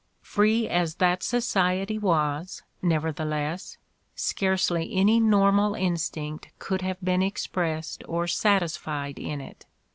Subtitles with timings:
[0.23, 3.77] Free as that society was, nevertheless,
[4.15, 9.67] scarcely any normal instinct could have been expressed or satis fied in it.